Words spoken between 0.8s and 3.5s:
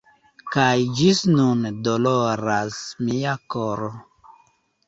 ĝis nun doloras mia